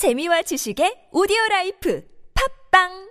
[0.00, 2.00] 재미와 지식의 오디오 라이프.
[2.32, 3.09] 팟빵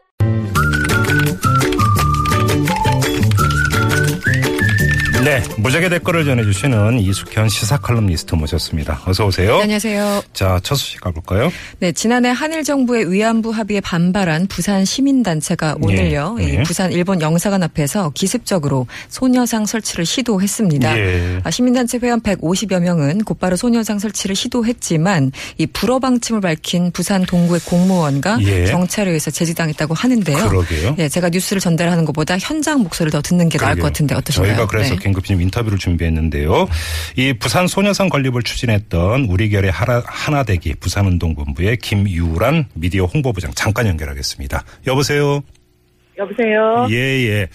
[5.23, 9.01] 네, 무적의 댓글을 전해주시는 이숙현 시사 칼럼니스트 모셨습니다.
[9.05, 9.57] 어서 오세요.
[9.57, 10.23] 네, 안녕하세요.
[10.33, 11.51] 자, 첫 소식 가볼까요?
[11.79, 16.63] 네, 지난해 한일 정부의 위안부 합의에 반발한 부산 시민단체가 오늘요, 예, 이 예.
[16.63, 20.97] 부산 일본 영사관 앞에서 기습적으로 소녀상 설치를 시도했습니다.
[20.97, 21.39] 예.
[21.43, 27.59] 아, 시민단체 회원 150여 명은 곧바로 소녀상 설치를 시도했지만 이 불허 방침을 밝힌 부산 동구의
[27.65, 28.63] 공무원과 예.
[28.65, 30.47] 경찰에 의해서 제지당했다고 하는데요.
[30.47, 30.95] 그러게요.
[30.97, 33.89] 예, 제가 뉴스를 전달하는 것보다 현장 목소리를 더 듣는 게 나을 것 그러게요.
[33.91, 34.53] 같은데 어떠신가요?
[34.55, 35.08] 저희가 그래서 네.
[35.09, 36.67] 긴급히 좀 인터뷰를 준비했는데요.
[37.17, 44.63] 이 부산 소녀상 건립을 추진했던 우리 결의 하나, 하나대기 부산운동본부의 김유란 미디어 홍보부장 잠깐 연결하겠습니다.
[44.87, 45.41] 여보세요?
[46.17, 46.87] 여보세요.
[46.91, 47.47] 예, 예.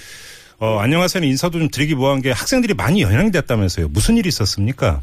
[0.59, 1.25] 어, 안녕하세요.
[1.25, 3.89] 인사도 좀 드리기 뭐한 게 학생들이 많이 연행됐다면서요.
[3.89, 5.01] 무슨 일이 있었습니까?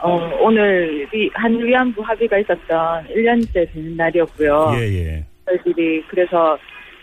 [0.00, 4.74] 어, 오늘 위- 한 위안부 합의가 있었던 1년째 되는 날이었고요.
[4.76, 5.24] 예, 예.
[5.46, 6.56] 저희들이 그래서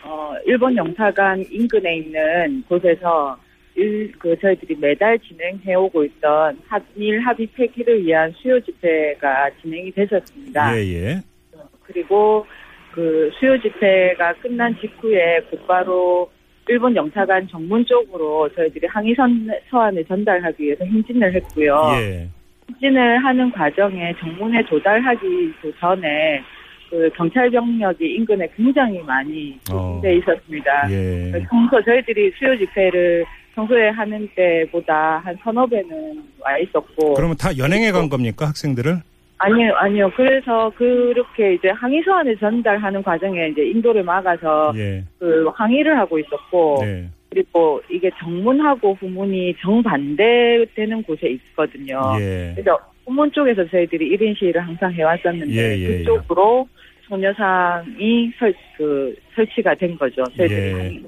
[0.03, 3.35] 어, 일본 영사관 인근에 있는 곳에서
[3.75, 10.77] 일, 그 저희들이 매달 진행해 오고 있던 한일 합의 폐기를 위한 수요 집회가 진행이 되셨습니다.
[10.77, 11.21] 예, 예.
[11.83, 12.45] 그리고
[12.91, 16.31] 그 수요 집회가 끝난 직후에 곧바로
[16.67, 21.75] 일본 영사관 정문 쪽으로 저희들이 항의선 서한을 전달하기 위해서 행진을 했고요.
[21.99, 22.29] 예.
[22.69, 26.41] 행진을 하는 과정에 정문에 도달하기 전에
[26.89, 29.99] 그 경찰 병력이 인근에 굉장히 많이 어.
[30.01, 30.91] 돼 있었습니다.
[30.91, 31.45] 예.
[31.49, 37.91] 평소 저희들이 수요 집회를 평소에 하는 때보다 한 서너 배는 와 있었고 그러면 다 연행해
[37.91, 38.47] 간 겁니까?
[38.47, 38.99] 학생들을?
[39.37, 45.03] 아니요 아니요 그래서 그렇게 이제 항의 서한을 전달하는 과정에 이제 인도를 막아서 예.
[45.19, 47.09] 그 항의를 하고 있었고 네.
[47.29, 51.99] 그리고 이게 정문하고 후문이 정반대되는 곳에 있거든요.
[52.19, 52.53] 예.
[52.55, 56.67] 그래서 후문 쪽에서 저희들이 1인 시위를 항상 해왔었는데 예, 예, 그쪽으로
[57.07, 60.23] 소녀상이 설, 그, 설치가 된 거죠.
[60.37, 61.03] 저희들이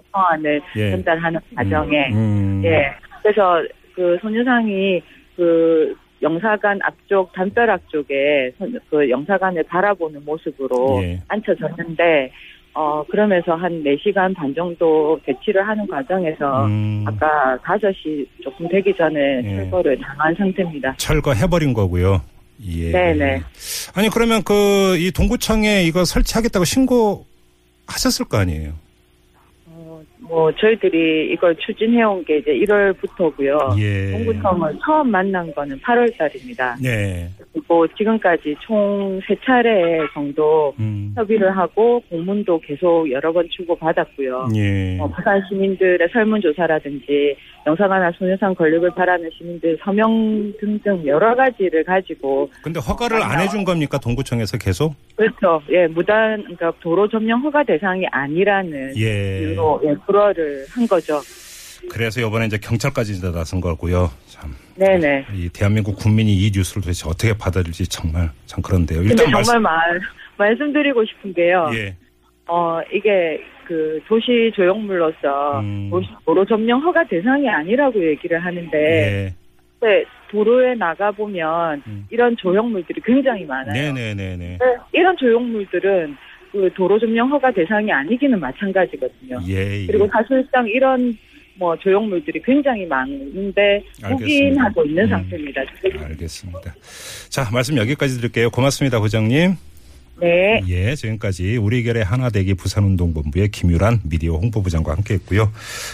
[0.76, 0.82] 예.
[0.82, 0.92] 예.
[0.92, 2.10] 전달하는 과정에.
[2.14, 2.62] 음.
[2.66, 2.92] 예.
[3.22, 3.64] 그래서
[3.94, 5.02] 그 소녀상이
[5.36, 11.20] 그 영사관 앞쪽 담벼락 쪽에 선- 그 영사관을 바라보는 모습으로 예.
[11.28, 12.32] 앉혀졌는데
[12.74, 17.04] 어 그러면서 한 4시간 반 정도 대치를 하는 과정에서 음.
[17.08, 19.56] 아까 5시 조금 되기 전에 예.
[19.58, 20.94] 철거를 당한 상태입니다.
[20.98, 22.22] 철거해버린 거고요.
[22.66, 22.92] 예.
[22.92, 23.44] 네네.
[23.94, 28.74] 아니 그러면 그 이 동구청에 이거 설치하겠다고 신고하셨을 거 아니에요?
[30.30, 33.80] 어, 뭐 저희들이 이걸 추진해 온 게 이제 1월부터고요.
[33.80, 34.12] 예.
[34.12, 36.76] 동구청을 처음 만난 거는 8월 달입니다.
[36.82, 37.30] 네.
[37.54, 41.12] 그리고 지금까지 총 세 차례 정도 음.
[41.16, 44.50] 협의를 하고 공문도 계속 여러 번 주고 받았고요.
[44.56, 44.98] 예.
[45.00, 47.36] 어, 부산 시민들의 설문조사라든지
[47.66, 53.98] 영상하나 소녀상 건립을 바라는 시민들 서명 등등 여러 가지를 가지고 근데 허가를 안 해준 겁니까
[53.98, 54.94] 동구청에서 계속?
[55.16, 55.62] 그렇죠.
[55.72, 59.40] 예, 무단 그러니까 도로 점령 허가 대상이 아니라는 예.
[59.42, 61.22] 이유로 예, 불허를 한 거죠.
[61.92, 64.10] 그래서 이번에 이제 경찰까지 나선 거고요.
[64.28, 64.54] 참.
[64.76, 65.28] 네네.
[65.34, 69.00] 이 대한민국 국민이 이 뉴스를 도대체 어떻게 받아들일지 정말 참 그런데요.
[69.00, 70.00] 근데 일단 정말 말
[70.38, 71.70] 말씀드리고 싶은 게요.
[71.74, 71.96] 예.
[72.48, 75.92] 어 이게 그 도시 조형물로서 음.
[76.26, 79.34] 도로 점령 허가 대상이 아니라고 얘기를 하는데 예.
[79.80, 82.08] 네, 도로에 나가 보면 음.
[82.10, 83.94] 이런 조형물들이 굉장히 많아요.
[83.94, 84.58] 네네네네.
[84.60, 86.18] 네, 이런 조형물들은
[86.52, 89.40] 그 도로 점령 허가 대상이 아니기는 마찬가지거든요.
[89.48, 89.82] 예.
[89.82, 89.86] 예.
[89.88, 91.18] 그리고 사실상 이런
[91.56, 95.10] 뭐 조형물들이 굉장히 많은데 묵인하고 있는 음.
[95.10, 95.62] 상태입니다.
[96.04, 96.76] 알겠습니다.
[97.30, 98.50] 자, 말씀 여기까지 드릴게요.
[98.50, 99.56] 고맙습니다, 부장님.
[100.22, 100.62] 네.
[100.68, 105.52] 예, 지금까지 우리 결의 하나대기 부산운동본부의 김유란 미디어 홍보부장과 함께했고요.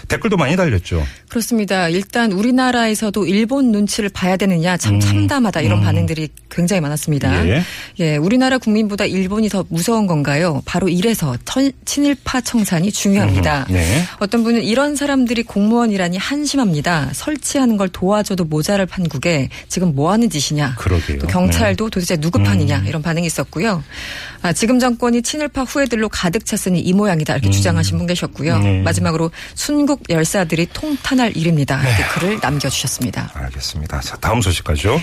[0.08, 1.04] 댓글도 많이 달렸죠.
[1.30, 1.90] 그렇습니다.
[1.90, 5.00] 일단 우리나라에서도 일본 눈치를 봐야 되느냐 참 음.
[5.00, 5.84] 참담하다 이런 음.
[5.84, 7.48] 반응들이 굉장히 많았습니다.
[7.50, 7.62] 예.
[8.00, 10.62] 예, 우리나라 국민보다 일본이 더 무서운 건가요?
[10.66, 13.66] 바로 이래서 천- 친일파 청산이 중요합니다.
[13.70, 14.04] 음, 네.
[14.20, 17.10] 어떤 분은 이런 사람들이 공무원이라니 한심합니다.
[17.14, 20.76] 설치하는 걸 도와줘도 모자랄 판국에 지금 뭐 하는 짓이냐.
[20.78, 21.20] 그러게요.
[21.20, 22.86] 또 경찰도 도대체 누구 편이냐 음.
[22.88, 23.84] 이런 반응이 있었고요.
[24.42, 28.60] 아, 지금 정권이 친일파 후예들로 가득 찼으니 이 모양이다 이렇게 주장하신 분 계셨고요.
[28.60, 28.82] 네.
[28.82, 33.32] 마지막으로 순국 열사들이 통탄할 일입니다 이렇게 글을 남겨주셨습니다.
[33.36, 33.42] 네.
[33.42, 34.00] 알겠습니다.
[34.02, 35.00] 자, 다음 소식 가죠.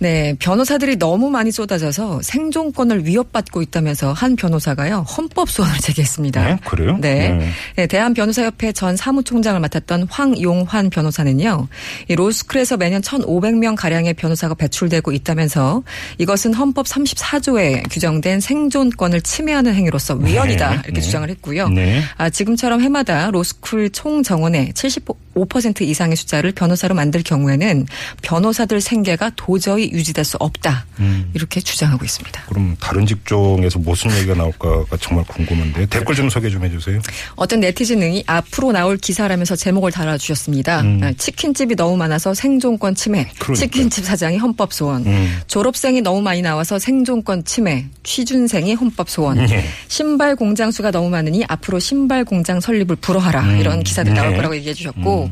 [0.00, 6.42] 네, 변호사들이 너무 많이 쏟아져서 생존권을 위협받고 있다면서 한 변호사가요 헌법 소원을 제기했습니다.
[6.42, 6.96] 네, 그래요?
[7.00, 7.28] 네.
[7.28, 7.50] 네.
[7.76, 11.68] 네, 대한 변호사협회 전 사무총장을 맡았던 황용환 변호사는요,
[12.08, 15.82] 이 로스쿨에서 매년 1,500명 가량의 변호사가 배출되고 있다면서
[16.16, 21.00] 이것은 헌법 34조에 규정된 생존권을 침해하는 행위로서 위헌이다 네, 이렇게 네.
[21.02, 21.68] 주장을 했고요.
[21.68, 22.02] 네.
[22.16, 25.04] 아, 지금처럼 해마다 로스쿨 총 정원의 70
[25.34, 27.86] 5% 이상의 숫자를 변호사로 만들 경우에는
[28.22, 30.86] 변호사들 생계가 도저히 유지될 수 없다.
[30.98, 31.30] 음.
[31.34, 32.42] 이렇게 주장하고 있습니다.
[32.48, 37.00] 그럼 다른 직종에서 무슨 얘기가 나올까가 정말 궁금한데 댓글 좀 소개 좀 해주세요.
[37.36, 40.80] 어떤 네티즌 이 앞으로 나올 기사라면서 제목을 달아주셨습니다.
[40.80, 41.00] 음.
[41.02, 43.28] 아, 치킨집이 너무 많아서 생존권 침해.
[43.38, 43.54] 그러니까요.
[43.54, 45.06] 치킨집 사장이 헌법 소원.
[45.06, 45.40] 음.
[45.46, 47.86] 졸업생이 너무 많이 나와서 생존권 침해.
[48.02, 49.38] 취준생이 헌법 소원.
[49.50, 49.64] 예.
[49.88, 53.42] 신발 공장 수가 너무 많으니 앞으로 신발 공장 설립을 불허하라.
[53.42, 53.60] 음.
[53.60, 54.36] 이런 기사들이 나올 네.
[54.36, 55.29] 거라고 얘기해 주셨고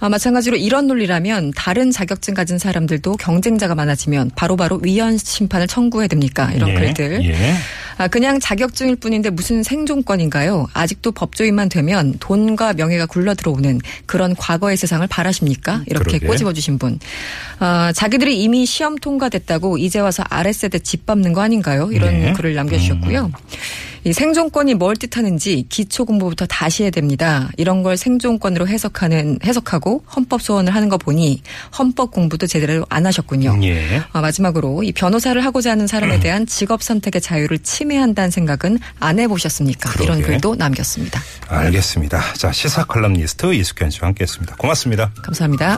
[0.00, 6.50] 아, 마찬가지로 이런 논리라면 다른 자격증 가진 사람들도 경쟁자가 많아지면 바로바로 위헌 심판을 청구해야 됩니까?
[6.52, 6.74] 이런 예.
[6.74, 7.24] 글들.
[7.24, 7.54] 예.
[7.98, 10.68] 아, 그냥 자격증일 뿐인데 무슨 생존권인가요?
[10.72, 15.82] 아직도 법조인만 되면 돈과 명예가 굴러 들어오는 그런 과거의 세상을 바라십니까?
[15.86, 16.26] 이렇게 그러게.
[16.26, 17.00] 꼬집어 주신 분.
[17.58, 21.90] 아, 자기들이 이미 시험 통과됐다고 이제 와서 아랫세대 짓밟는 거 아닌가요?
[21.90, 22.32] 이런 네.
[22.34, 23.32] 글을 남겨주셨고요.
[24.04, 27.48] 이 생존권이 뭘 뜻하는지 기초 공부부터 다시 해야 됩니다.
[27.56, 31.42] 이런 걸 생존권으로 해석하는 해석하고 헌법 소원을 하는 거 보니
[31.78, 33.58] 헌법 공부도 제대로 안 하셨군요.
[33.62, 34.02] 예.
[34.12, 39.90] 아, 마지막으로 이 변호사를 하고자 하는 사람에 대한 직업 선택의 자유를 침해한다는 생각은 안 해보셨습니까?
[40.02, 40.32] 이런 그러게.
[40.32, 41.20] 글도 남겼습니다.
[41.48, 42.34] 알겠습니다.
[42.34, 44.56] 자 시사 칼럼니스트 이숙현 씨와 함께했습니다.
[44.56, 45.12] 고맙습니다.
[45.22, 45.76] 감사합니다.